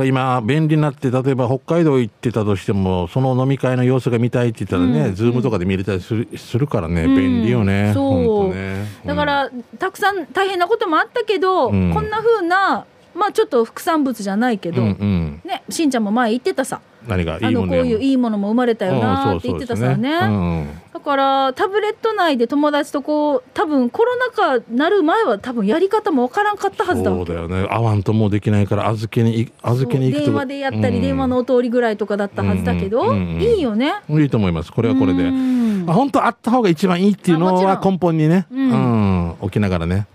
[0.06, 7.16] 今便利になって例えば北海道行ってたとしてもその飲み会の様子が見たいって言ったらね、うんズームとかで見れたりするするからね、うん。
[7.16, 8.56] 便利よねそう。
[8.56, 8.88] ね。
[9.06, 11.94] だから、たくさん大変なこともあったけど、うん。
[11.94, 15.42] こんな風な、まあ、ちょっと副産物じゃないけうんど、うんうん。
[15.46, 20.60] ね、しんちゃんも前言ってたさ何がいあのこういういいものも生まれたよなうんって言ってたさね,、うん。
[20.60, 27.68] うんだからタブレット内で友達とこう多分コロナ禍なる前は多分やり方もわからんかったはずだわそうだよね。
[27.68, 33.96] 会わんともうできないから預けにい預けに行くと電話でやったり、電話のお通りぐらいとかだったはずだけど、うんうんうんいいよね。
[34.08, 34.72] うんいいと思います。
[34.72, 35.24] これはこれで。
[35.24, 35.86] うん。
[35.90, 38.46] あ本当あった方が一番いいっていうのは根本にね。
[38.52, 39.28] ううん。
[39.30, 40.08] ん、起きながらね、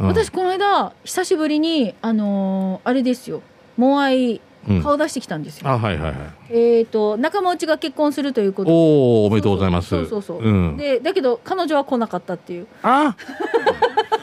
[0.00, 0.06] うん。
[0.08, 3.40] 私この間久しぶりにあのーあれですよ。
[3.78, 4.40] モアイうん
[4.82, 6.16] 顔出してきたんですよ、あはいはいはい。
[6.50, 8.74] えっ、と仲間内が結婚するということで。
[8.74, 9.88] おおおめでとうございます。
[9.88, 12.66] そうそうそう、うん、でだけど彼女は来なかったっていう。
[12.82, 13.16] あ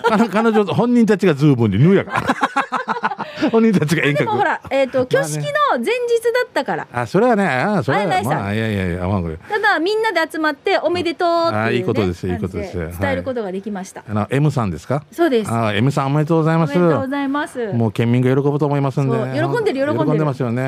[0.10, 4.26] 彼彼女本人たちがズームにヌーやから 本人たちが遠隔。
[4.26, 5.44] でもほら、えー、と挙式の
[5.78, 5.88] 前日
[6.34, 15.04] だったから、あそれはねあそれはあないさまあいやいやいやまあただみんなで集まっておめでとうっていう、ねあいいことですいいことです伝えることができました、あの M さんですか？
[15.12, 15.52] そうです。
[15.52, 16.78] あ M さんおめでとうございおます。
[16.78, 17.74] めでとうございます。
[17.74, 20.06] もう県民が喜ぶと思いますんで、喜んでる喜んでる。
[20.06, 20.64] 喜んでますよね。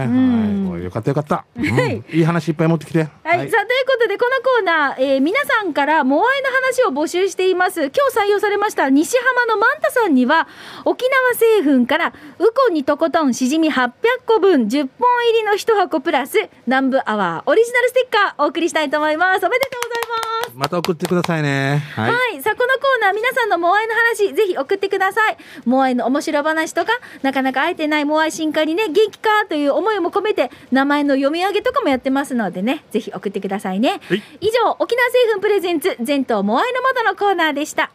[0.71, 1.71] はい、よかったよかった、うん。
[1.71, 2.04] はい。
[2.12, 2.99] いい話いっぱい持ってきて。
[2.99, 7.82] はい、さあということでこのコーナー、えー皆さんからモアイの話を募集しています。
[7.82, 10.47] 今日採用されました西浜のマンタさんには
[10.84, 13.91] 沖縄製粉からウコンにとことんしじみ800
[14.25, 19.45] 個分10本入りの1箱プラス南部アワーオリジナルステッカーお送りしたいと思います。
[19.45, 20.03] おめでとうござい
[20.47, 20.55] ます。
[20.55, 21.83] また送ってくださいね。
[21.95, 22.11] はい。
[22.13, 25.37] はい、さあこのコーナー皆さんのモアイの話ぜひ送ってください。
[25.65, 34.23] モアイの面白話とかなかなか会えてないモアイ進化にね元気かという思いも込めて名前の読み上げとかもやってますのでねぜひ送ってくださいね、はい。
[34.39, 37.91] 以上沖縄製粉プレゼンツ全島モアイの窓のコーナーでした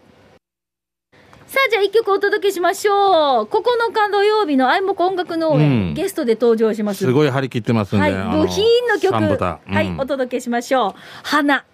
[1.50, 8.12] さあじゃあ一曲お届けしましょう9日土曜日の愛木音楽農園、うんゲストで登場しますすごい張り切ってますんで。
[8.12, 10.94] はい、部品の曲、うんはい、お届けしましょう。
[11.24, 11.64] 花。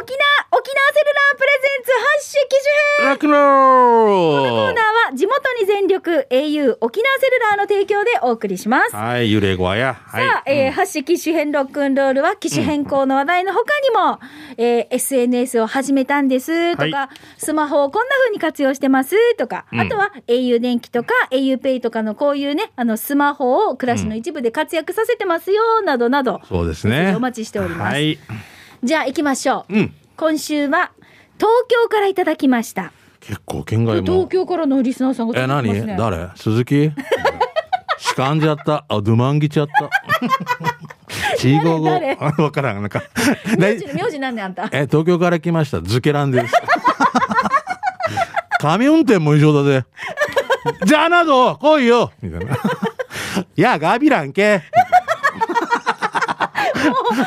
[0.00, 2.56] 沖ープレゼンツ発信機
[2.98, 8.94] 種編ラクノコーーナーは地元に全力 au 沖縄セルラーの提供でお送りします。
[8.94, 9.94] はい、幽霊語や。
[9.94, 10.28] はい。
[10.28, 14.20] さあ、えー、発信機種編ロックンロールは機種変更の話題の他にも、
[14.56, 27.14] えー SNS を始めたんですとか、はスマホをこんな風に活用してますとか、うんあとは au 電気とか auPay とかのこういうね、あのスマホを暮らしの一部で活躍させてますよ、などなど、そうですね。
[27.16, 28.18] お待ちしておりますはい。
[28.82, 29.74] じゃあ行きましょう。
[29.74, 29.94] うん。
[30.16, 30.92] 今週は
[31.38, 32.92] 東京からいただきました。
[33.20, 34.28] 結構県外東も。
[34.28, 35.46] 京からのリスナーさんがね。
[35.46, 35.96] 何？
[35.96, 36.28] 誰？
[36.36, 36.92] 鈴木？
[37.98, 38.84] しかんじゃった？
[38.88, 39.90] あ、ドゥマンギちゃった？
[41.38, 42.80] チーゴーゴわからん。
[42.82, 43.02] なんか。
[43.58, 44.68] 名字名字なんであんた？
[44.72, 45.80] え、東京から来ました。
[45.80, 46.54] ズケランです。
[48.60, 49.84] 紙運転も異常だぜ。
[50.84, 52.54] じゃあなど、来いよみたいな。
[52.54, 52.58] い
[53.60, 54.62] や、ガビランけ。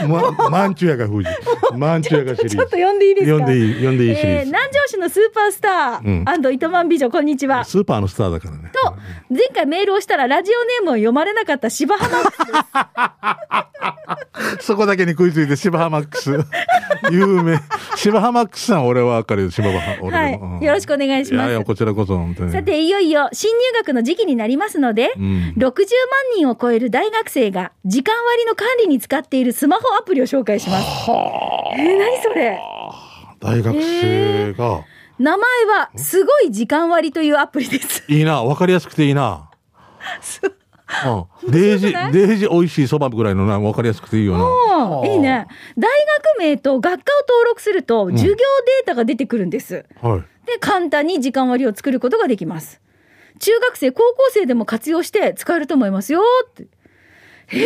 [0.08, 1.30] ま、マンチュヤが富士。
[1.78, 2.56] マンチュヤがシリーズ。
[2.58, 3.38] ちょっと呼んでいいですか？
[3.38, 4.46] 呼んでいい、呼んでいいシリえー、ーズ。
[4.48, 7.64] 南城市のスーパースタうんー、糸満美女、こんにちは。
[7.64, 8.72] スーパーのスターだからね。
[8.74, 8.96] と、
[9.30, 12.24] 前回メールをしたらラジオネームを読まれなかった柴浜
[14.60, 16.32] そこだけに食いついて、芝浜マックス。
[17.12, 17.60] 有名。
[17.96, 19.80] 芝浜マックスさん、俺はわかるよ、芝浜。
[20.02, 20.66] 俺もはい。
[20.66, 21.64] よろしくお願いしますいやいや、。
[21.66, 22.52] こちらこそ、本当に。
[22.52, 25.80] さて、いよいよ新入学の時期になりますので、うん60万
[26.36, 30.86] 人を超える大学生が時間割の管理に使っているスマホアプリを紹介します。
[31.78, 32.60] えー、何それ？
[33.40, 34.84] 大学生が、
[35.20, 38.04] 名前は、すごい時間割というアプリです。
[38.08, 39.50] いいな、わかりやすくていいな。
[41.06, 41.52] うん。
[41.52, 45.08] デージ、デージ美味しいそばぐらいのな、わかりやすくていいよな。
[45.08, 45.48] いいね。
[45.78, 45.90] 大
[46.36, 49.86] 学名と学科を登録すると、授業データが出てくるんです。
[50.02, 50.48] はい。
[50.48, 52.80] で、簡単に時間割を作ることができます。
[53.40, 56.68] 中学生、高校生でも活用して使えると思いますよって。
[57.50, 57.60] そん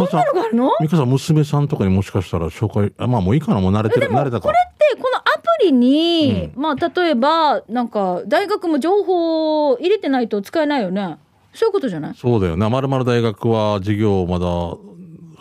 [0.00, 0.70] ミカさんなのがあるの？
[0.80, 11.18] ミカさん、娘さんとかにもしかしたら紹介、あまあもういいかな、もう慣れてる、慣れたかこれってこのアプリに、まあ例えばなんか大学も情報を入れてないと使えないよね
[11.54, 12.14] そういうことじゃない？
[12.14, 12.68] そうだよね。
[12.68, 14.46] まるまる大学は授業まだ、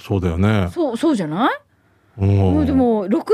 [0.01, 0.69] そうだよね。
[0.71, 1.53] そうそうじゃない、
[2.17, 3.25] うんもうでも60万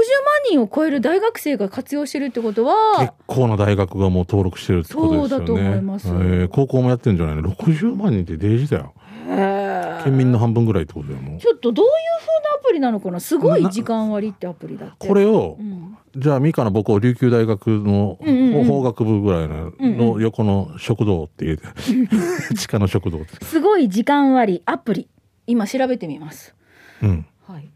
[0.51, 5.29] 人を超える大学生が活用してるってこと結は構な大学がもう登録してるってことですよね。
[5.29, 8.93] そうだと思いますえー高校もやってんじゃないの ?60 万人ってデージだよ。
[9.27, 11.39] 県民の半分ぐらいってことだよ、もう。
[11.39, 15.07] ちょっとどういう風なアプリなのかなすごい時間割ってアプリだって。
[15.07, 15.97] これをう、ん。
[16.15, 18.17] じゃあ、ミカの僕を琉球大学の
[18.65, 21.59] 法学部ぐらいのの横の食堂って言う、
[22.55, 23.19] 地下の食堂。
[23.41, 25.07] すごい時間割アプリ。
[25.45, 26.55] 今調べてみます。
[27.01, 27.25] うん。
[27.47, 27.69] はい。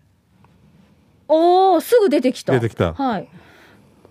[1.27, 2.53] おーすぐ出てきた。
[2.53, 2.93] 出てきた。
[2.93, 3.27] はい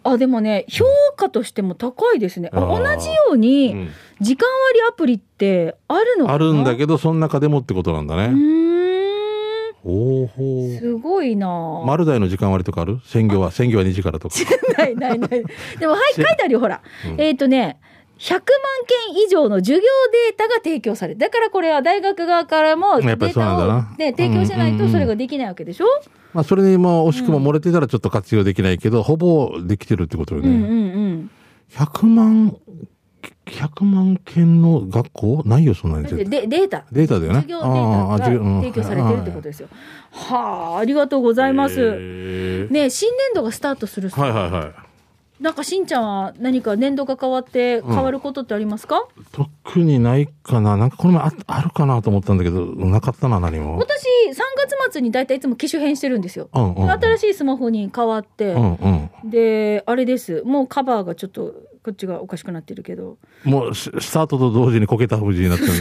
[0.03, 0.85] あでもね評
[1.17, 2.95] 価としても高いですね、ああー。
[2.97, 3.91] 同じよううにん。
[4.21, 6.35] 時間割アプリってあるのかな？
[6.35, 8.25] あるんだどけど、その中でもってことなんだうね。
[8.29, 8.61] ーん。
[9.83, 10.79] おーほー。
[10.79, 11.47] すごいな。
[11.47, 13.01] ぁ丸大の時間割とかある？
[13.05, 14.35] 専業は、専業は2時からとか。
[14.79, 15.29] ないないない
[15.79, 17.21] でもはい書いてあるよほら、うん。
[17.21, 17.79] えっ、とね
[18.19, 18.41] 100万
[19.15, 19.83] 件以上の授業
[20.29, 21.19] データが提供される。
[21.19, 24.87] だからこれは大学側からもデータを、ね、提供しないうんうんうん。
[24.89, 25.87] とそれができないわけでしょ、
[26.33, 30.49] まあ、それにも惜しくも漏れてたらちょっと活用できないけど、ほぼできてるってことよね。
[30.49, 30.67] うんうんう
[31.15, 31.31] ん
[31.71, 32.57] 100万、
[33.47, 35.43] 100万件の学校？
[35.47, 36.09] ないよ、そんなに。
[36.09, 37.43] デデータデータだよね。
[37.43, 39.69] 授業データが提供されてるってことですよ。
[40.11, 41.77] はあ、ありがとうございます。
[42.71, 44.73] ね、新年度がスタートするさ、はいはいはい。
[45.41, 50.77] なんかしんちゃんは何か年度が変わって変わることってありますか、特にないかな。
[50.77, 53.79] なんかこの前ああるかなと思ったんだけど、なかったな、何も。
[53.79, 56.51] 私3月末に大体いつも機種変してるんですよ。
[56.53, 56.91] うんうんうん。
[56.91, 59.31] 新しいスマホに変わって、うんうん。
[59.31, 65.73] であれですもうカバーがちょっとこっちがおかしくなってるけどもうススタートと同時にこけた富士になってる。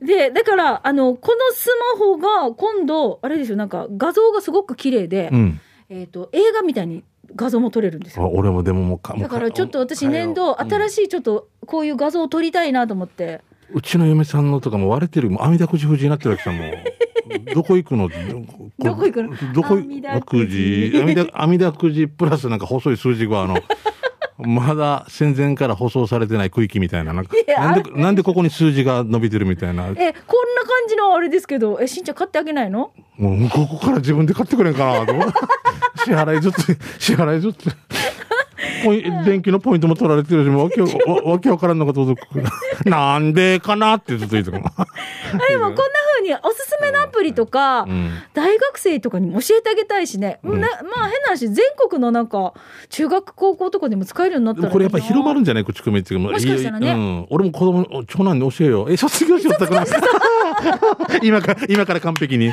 [0.04, 5.60] でだからあのこのスマホが今度あれですよなんか画像がすごく綺麗で、うん。
[5.90, 7.02] えー、と映画みたいに
[7.34, 8.24] 画像も撮れるんですよ。
[8.24, 10.62] あ俺もでももうかだからちょっと私年度う。
[10.62, 10.68] ん。
[10.68, 13.40] 新しいちょっとこういう画像を撮りたいなと思って、
[13.72, 16.72] うちの嫁さんのとかも割れてる、もう網だくじ富士になってるわけさ、もう。
[17.54, 18.08] どこ行くの？
[18.78, 19.52] どこ行くの？
[19.52, 23.58] どこ網だくくじじ網だ網だくじプラスなんか細い数字があの、
[24.38, 27.12] まだ戦前から舗装されてない区域みたいな。
[27.12, 29.86] なんかなんで、なんでここに数字が伸びてるみたいな？
[29.88, 30.16] えこんな感
[30.88, 32.92] じのあれですけどえしんちゃん買ってあげないの？
[33.16, 35.12] もうここから自分で買ってくれんかなと
[36.04, 37.66] 支払いずつ、支払いずつ。
[39.24, 40.88] 電気のポイントも取られてるし、もうわけわ
[41.24, 42.42] わけわからんのが届く。
[42.88, 44.86] なんでかなってずっと言ってた あ
[45.48, 45.82] でもこんな
[46.16, 48.10] 風におすすめのアプリとか、うん。
[48.34, 50.60] 大学生とかにも教えてあげたいしね、うん。
[50.60, 52.52] ねまあ変な話全国のなんか
[52.90, 56.92] 中学高校とかでも使えるようになったらこれやっぱり広まるんんじゃない口コミっていうか、もしかしたらね。
[56.92, 58.92] うん、俺も子供、長男に教えよう。
[58.92, 59.86] え、卒業しよったかな
[61.22, 62.52] 今から、今から完璧に。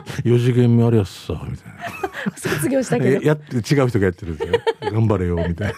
[0.24, 2.36] 四次元目あるやつさ、みたいな。
[2.36, 3.20] 卒業したけど。
[3.22, 4.46] えやって違う人がやってるんで
[4.90, 5.74] 頑張れよみたい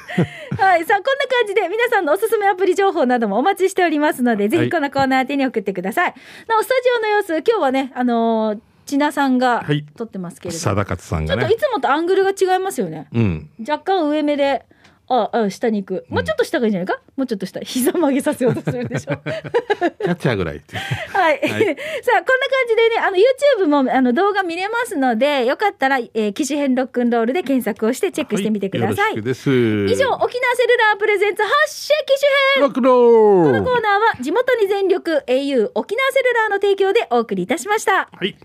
[0.59, 0.85] なはい。
[0.85, 6.14] さあ、こんな感じで皆さんのおすすめアプリ情報などもお待ちしておりますので、ぜはいひこのコーナー宛てに送ってください。
[6.48, 13.09] なお、スタジオの様子、今日はね、あのー、千奈さんがはい撮ってますけれども、貞勝さんちょがねっといつもとアングルが違いますよね。
[13.12, 14.66] うん若干上目で、
[15.22, 16.07] あ、あ、下に行く。
[16.09, 17.61] もうちょっと下がいいんじゃないか、もうちょっと下。
[17.61, 19.16] 膝曲げさせようとするでしょ。
[19.16, 20.62] キャッチャーぐらい
[21.12, 21.38] はい。
[21.38, 28.96] はい さあ、こんな感じでね、あの、YouTube もあの動画見れますので、よかったら、えー、機種編ロックンロールで検索をしてチェックしてみてください。
[28.96, 38.09] はよろしくです以上、沖縄セルラープレゼンツ発射機種編ロックロこのコーーナーは地元に全力 au 沖縄セルラーの提供でお送りいたしました。
[38.12, 38.37] はい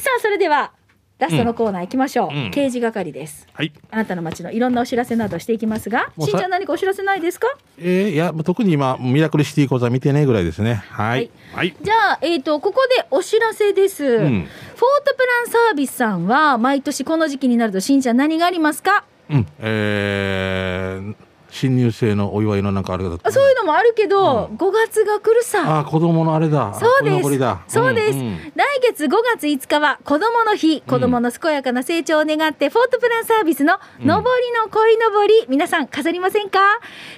[0.00, 0.72] さあ、それでは、
[1.20, 2.34] ラストのコーナー行きましょう。
[2.34, 2.50] うん。
[2.50, 3.46] 刑事係です。
[3.52, 3.72] はい。
[3.90, 7.46] あなたの街のいろんなお知らせなどしていきますが、しんちゃん何かお知らせないですか？
[7.78, 10.74] えー、いや特に今ミラクルシティ講座見てないぐらいですね。
[10.74, 11.30] はい。
[11.54, 14.04] はい、じゃあ、えっ、と、ここでお知らせです。
[14.04, 14.08] ん。
[14.08, 19.04] フォートプランサービスさんは、毎年この時期になると、しんちゃん何がありますか？
[19.28, 19.46] うん。
[19.58, 21.14] えー、
[21.50, 23.28] 新入生のお祝いのなんかあれだった。
[23.28, 25.80] あそういうのもあるけど、5月が来るさ。
[25.80, 26.74] あ子供のあれだ。
[26.74, 27.22] そうです。
[27.68, 28.52] そうです、んん。
[28.54, 34.06] 来月5月5日は子供の日、子供の健やかな成長を願って、フォートプランサービスのうん。
[34.06, 36.58] 上りの鯉のぼり、皆さん飾りませんか？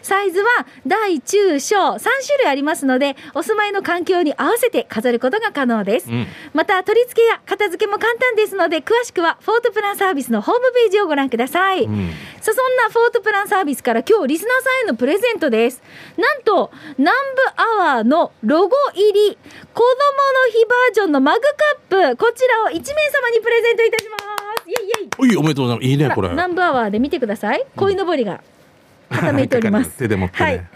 [0.02, 1.76] サイズは大中小。
[1.76, 6.10] 3種類ありますので、お住まいの環境に合わせて飾ることが可能です。
[6.10, 6.26] うん。
[6.54, 11.84] また取り付けや片付けも簡単ですので、詳しくはフォートプランサービスのホームページをご覧ください。
[11.84, 12.10] うん。
[12.40, 15.82] さあそんなフォートプランサービスから今日リスナーさんへのプレゼントです。
[16.16, 17.16] なんと、南
[17.78, 19.38] 部アワーのロゴ入り、
[19.74, 19.86] 子供
[20.46, 21.40] の日バージョンのマグ
[21.88, 22.84] カップ、こちらを1名様
[23.30, 24.24] にプレゼントいたします。
[24.66, 27.64] イェイイェイおいおめでとうございますいいねこれ南部アワーで見てください。
[27.76, 28.42] 鯉のぼりが。
[29.12, 29.90] 固めております。
[29.98, 30.54] 手で持ってねはい。
[30.56, 30.66] はい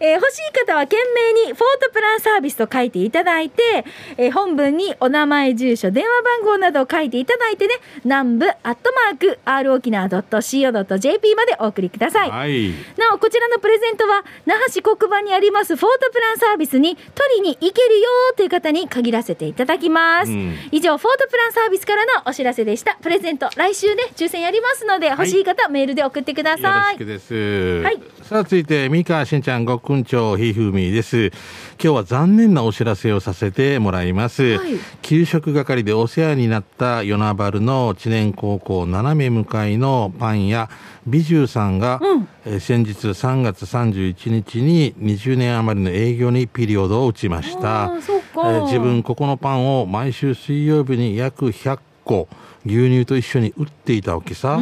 [0.00, 3.84] えー欲しい方は懸命にフォートプランサービスと書いていただいて、
[4.16, 7.74] えー本文にお名前、住所、電話番号などを書いていただいてね、
[8.04, 12.30] 南部アットマーク r 沖縄 .co.jp までお送りください。
[12.30, 20.30] はいなお、こちらのプレゼントは、那覇市黒板にありますフォートプランサービスに取りに行けるよという方に限らせていただきます。
[20.32, 22.96] うん以上、フォートプランサービスからのお知らせでした。
[23.02, 26.94] プレゼント、来週ね、抽選やりますので、欲しい方、メールで送ってくだよろさい。
[26.94, 27.79] しくです。
[27.82, 27.98] はい
[28.30, 31.26] さあ、続いて、三河しんちゃん、ごっくんちょう、ひふみです。
[31.26, 31.32] 今
[31.80, 34.56] 日は残念なお知らせをさせてもらいます。
[34.56, 40.70] はい給食係でお世話になった与那原の知念高校斜め向かいのパン屋、
[41.08, 47.92] 美獣さんが、うんえー先日3月31日に20年余りの営業にピリオドを打ちました。
[47.92, 52.28] えー自分ここのパンを毎週水曜日に約100個
[52.64, 54.60] 牛乳と一緒に売っていたわけさ。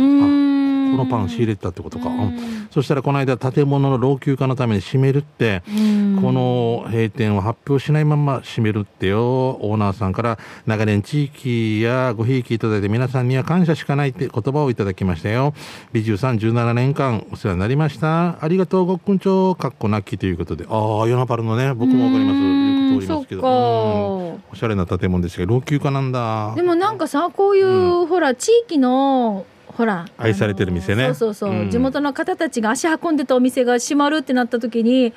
[0.96, 2.08] のパン仕入れてたってことか。
[2.08, 9.50] うんうんそしたらこの間建物の老朽化のために閉めるって、うんこの閉店を発表しないまま閉めるってよ。
[9.60, 15.54] オーナーさんから長年地域やごひいきいただいて皆さんには感謝しかないって言葉をいただきましたよ。
[15.92, 18.42] 美獣さん17年間お世話になりました。
[18.44, 20.66] ありがとうごっくんちょう、かっこなきということで。
[20.68, 22.38] ああ、ヨナパルのね、僕もわかります。
[22.38, 23.42] よく通りますけど。
[23.42, 26.52] おしゃれな建物ですけど、老朽化なんだ。
[26.56, 29.46] でもなんかさこういう、ほら地域の
[29.78, 30.06] ほら。
[30.18, 31.04] 愛されてる店ね。
[31.06, 31.70] そうそうそう、うん。
[31.70, 35.14] 地元の方たちが足運んでたお店が閉まるってなった時に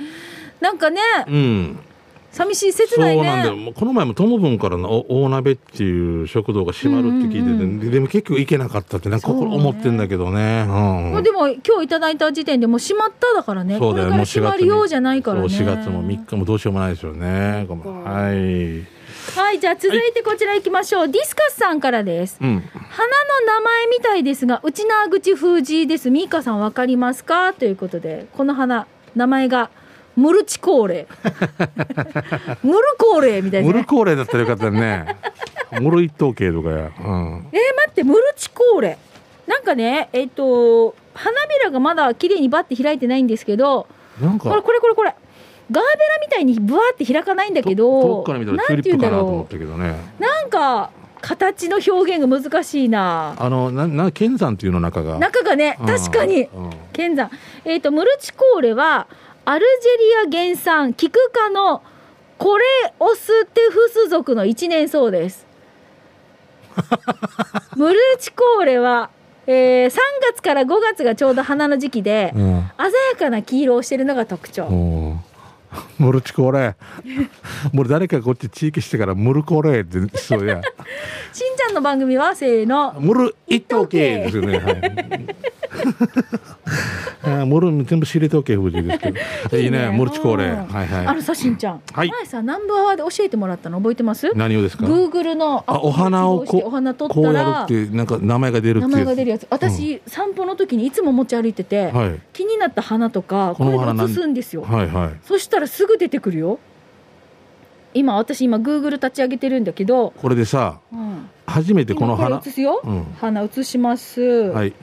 [0.60, 1.80] なんかね、うん。
[2.32, 3.24] 寂しい切そうないね。
[3.24, 3.74] なんだよ。
[3.74, 9.68] この前も友分からのお大鍋っていう食堂が閉まるって聞いてて、うんででも結局行けなかったってなんか心そうね。
[9.68, 10.66] 思ってんだけどね。
[10.68, 11.12] うん。
[11.14, 13.80] まあでも今日いただいた時点でもう閉まっただからね。
[13.80, 15.50] そうだよ、これから閉まるようじゃないからね。
[15.50, 17.66] そう4月も3日もどうしようもないですよね。
[17.68, 19.01] はい。
[19.36, 22.38] はいじゃあ続いてこちら行きましょう、ディスカスさんからです。
[22.42, 22.60] うん。
[22.60, 22.82] 花の
[23.46, 26.10] 名前みたいですが内縄口封じです。
[26.12, 27.54] ミーカさんわかりますか？
[27.54, 29.70] ということでこの花名前が
[30.16, 31.08] ムルチコーレ。
[32.64, 35.16] ムルコーレみたいな、ね、ムルコーレだったらよかったね。
[35.80, 36.76] ムル一等系とかや。
[36.76, 37.50] うん。
[37.54, 38.98] えー、待ってムルチコーレ。
[39.48, 43.88] なんかねえっ、と花びらがまだ綺麗にバッて開いてないんですけど
[44.22, 45.16] なんこれか、これこれこれ
[45.72, 49.96] ガーベラみたいにブワーって開かないんだけとど遠くから見たらチューリップかなと思ったけどね。
[50.20, 53.36] なんか形の表現が難しいな。
[53.38, 55.20] あの、な、な、剣山っていうの中が。
[55.20, 55.86] 中がねうん。
[55.86, 56.44] 確かに。
[56.44, 56.70] うん。
[56.94, 57.30] 剣山
[57.64, 59.08] えっ、とムルチコーレは
[59.46, 61.82] アルジェリア原産キク科の
[62.38, 62.64] コレ
[63.00, 65.46] オステフス属の一年草です。
[67.76, 69.10] ムルチコーレは、
[69.46, 69.98] えー3
[70.34, 72.42] 月から5月がちょうど花の時期で、うん。
[72.78, 74.68] 鮮やかな黄色をしてるのが特徴、
[75.98, 76.76] ムルチコレ。
[77.72, 80.62] もう誰かこっち地域してからムルコレって、そうや。
[81.32, 84.58] しんちゃんの番組はせーのムル一等系ですよね。
[84.58, 84.82] はい。
[87.24, 93.78] えーモル全部知れておけ藤井ですけどいいねモルチコーレうんはいあのはいさしんちゃん、はい前さナンバーワーで教えてもらったの?
[93.78, 94.32] 覚えてます?
[94.36, 104.64] 何をですか Google のあお花をこお花取うこうやったらるってなんか名前が出るっていう名前が出るやつ私、散歩の時にいつも持ち歩いてて、はい気になった花とかここの花れで写すんですよ。
[104.64, 106.60] はいはいそしたらすぐ出てくるよ。
[107.94, 113.04] 今私今 Google 立ち上げてるんだけど、これでさうん、初めてこの今花写すよ、うん。
[113.20, 114.74] 花写します、はい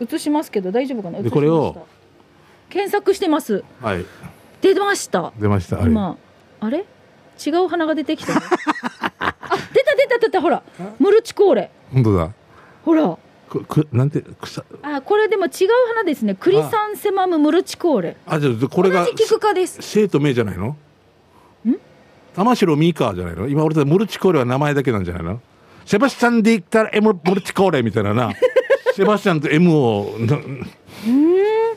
[0.00, 1.22] 写しますけど大丈夫かな？
[1.22, 1.86] でこれを
[2.68, 3.64] 検索してます。
[3.80, 4.04] はい。
[4.60, 5.32] 出ました。
[5.38, 5.78] 出ました。
[5.80, 6.16] 今
[6.60, 6.84] あれ？
[7.46, 8.34] 違う花が出てきた。
[8.34, 8.40] ね
[9.18, 9.34] あ
[9.72, 10.62] 出た出た出たほら。
[10.98, 11.70] ムルチコーレ。
[11.92, 12.30] 本当だ。
[12.84, 13.16] ほら。
[13.48, 14.64] くくなんて草。
[14.82, 15.50] あこれでも違う
[15.88, 16.34] 花ですね。
[16.34, 18.16] クリサンセマムムルチコーレ。
[18.26, 19.78] あじゃあこれが同じキク科です。
[19.82, 20.76] 生と名じゃないの？
[22.34, 23.48] 玉城ミーカーじゃないの？
[23.48, 25.40] 今俺たちモルチコーレは名前だけなんじゃないの？
[25.86, 28.32] セバスチャンで言ったらエムモルチコーレみたいなな
[28.96, 30.14] セバスチャンと M を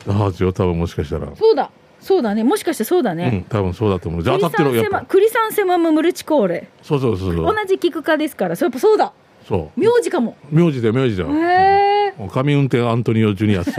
[0.08, 9.12] ああじゃ多分もしかしたら、そうだそうだねもしかしてそうだうんね、多分そうだと思うじゃあ当たってるやっぱクリサンセマムムルチコーレそうそうそうそ同じキク科ですからそうやっぱそうだ
[9.46, 13.74] そう名字かも名字だよ名字だよへえ神運転アントニオ・ジュニアス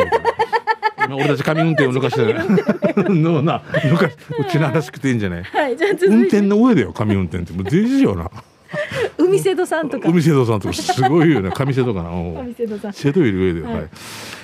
[1.11, 4.07] 俺たち神運転を抜かしてのな抜か
[4.39, 8.31] うちならしくていいんじゃないはいじゃ運転の上だよ神運転ってもうデジよな
[9.19, 10.09] 海瀬戸さんとか。
[10.09, 10.75] 海瀬戸さんとか。
[10.75, 11.51] すごいよね。
[11.55, 12.11] 上瀬戸かな？
[12.11, 12.39] おう。
[12.41, 12.93] 海瀬戸さん。
[12.93, 13.75] 瀬戸より上だよはい。
[13.77, 13.89] はい、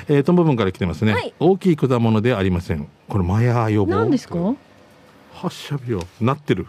[0.09, 1.33] えー、トンボ文から来てますね、はい。
[1.39, 2.89] 大きい果物ではありません。
[3.09, 4.55] これマヤ予防何ですか？
[5.35, 6.01] 発射日よ。
[6.21, 6.67] なってる。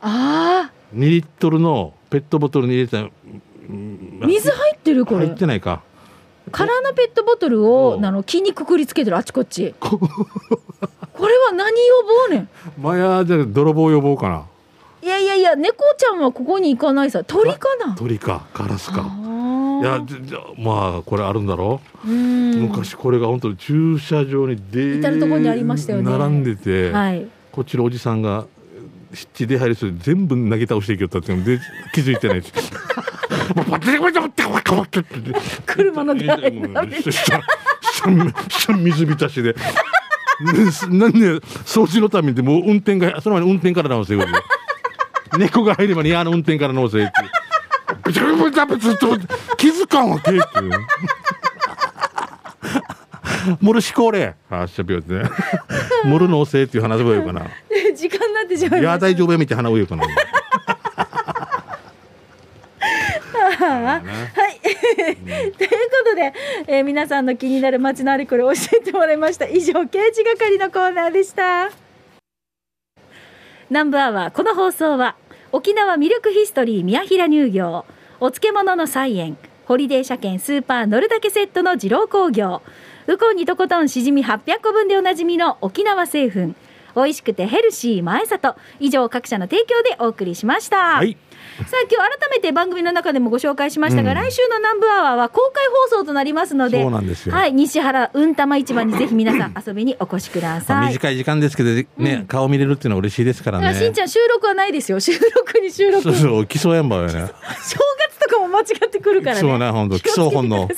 [0.00, 2.98] ああ2リットルのペットボトルに入れた。
[2.98, 3.02] う
[3.72, 4.20] ん。
[4.26, 5.82] 水入ってるこ入れってないか。
[6.50, 8.00] 空のペットボトルをう。
[8.00, 9.74] んあの木にくくりつけてるあちこち。
[9.80, 9.98] こ
[11.28, 11.94] れは何予
[12.28, 12.48] 防ねん？
[12.82, 14.44] マヤじゃ泥棒予防かな
[15.02, 17.24] いやいやいや猫ちゃんはここに行かないさ。
[17.24, 17.94] 鳥かな？
[17.96, 19.04] 鳥かカラスか。
[19.04, 19.98] あいや
[20.58, 21.80] まあこれあるんだろ？
[22.06, 22.50] うう、ん。
[22.68, 26.10] 昔これが本当に駐車場にで至る所にありましたよね。
[26.10, 27.26] 並んでて、はい。
[27.50, 28.46] こっちのおじさんが
[29.12, 31.58] 湿地出入りする全部投げ倒していきよったってで
[31.92, 32.72] 気づいてないです。
[33.56, 37.42] もうパッてパッてパッてパッてパッて車の出入りもう下下
[38.48, 39.54] 下水浸しで
[40.88, 41.18] なんで
[41.66, 44.20] 掃除のためにもう運転がその前に運転から直せよ
[45.38, 47.12] 猫が入ればにあの運転から直せって
[48.02, 50.72] ブチャブチャブチャ気づかんわけっていう
[53.60, 55.22] モルシコーレ発射病ってね
[56.04, 57.46] モルのせいっていう話がようかな
[57.96, 60.04] 時間になってしまいましたいや大丈夫やみたいな花を言うかな
[63.62, 64.60] はい。
[64.60, 65.68] というこ
[66.04, 66.32] とで、
[66.66, 69.46] えー皆さんの気になる街のあれこれ教えてもらいました。
[69.46, 71.70] 以上、刑事係のコーナーでした。
[73.70, 75.16] ナンバーはこの放送は
[75.54, 77.84] 沖縄ミルクヒストリー宮平乳業。
[78.20, 79.36] お漬物の菜園
[79.66, 82.62] ホリデー車検スーパー乗るだけセットの二郎工業。
[83.06, 86.54] ウコンにとことんしじみ800個分でおなじみの沖縄製粉。
[86.96, 88.56] 美味しくてヘルシー前里。
[88.80, 91.18] 以上各社の提供でお送りしました、はい。
[91.58, 94.16] さあ今日改めて番組の中でもご紹介しましたが、うん。
[94.16, 97.34] 来週の南部アワーは公開放送となりますのでそうなんですよ。
[97.34, 100.88] はい、西原うんたま市場にぜひ 皆さん遊びにお越しくだまあさい。
[100.88, 103.68] 短い時間ですけどね、顔見れるっていうのは嬉しいですからね。
[103.68, 105.70] あしんちゃん収録はないですよ収録に。
[105.70, 106.02] 収録。
[106.02, 107.12] そうそう基礎やんばよね。
[107.12, 109.40] 正月とかも間違ってくるからね。
[109.40, 110.68] そうね本当基礎本能。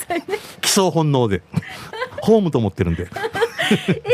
[0.61, 1.43] 基礎本能で。
[2.23, 3.07] ホームと思ってるんで
[3.71, 4.05] えっと今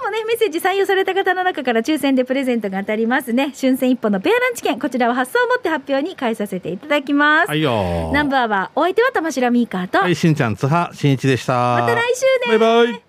[0.00, 3.52] 日もねメッセージ採用された方の中から抽選でプレゼントが当たりますね。
[3.58, 4.78] 春戦一歩のペアランチ券。
[4.78, 11.52] こちらは発送をもって発表に返させていただきます、はいよナンバーはお相手は玉城ミーカーと、はいしんちゃん津波しんいちでした。
[11.80, 13.07] また来週ねバイバイ